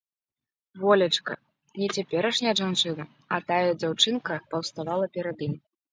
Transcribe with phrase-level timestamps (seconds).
[0.83, 1.33] Волечка,
[1.83, 3.03] не цяперашняя жанчына,
[3.37, 5.55] а тая дзяўчынка паўставала перад ім.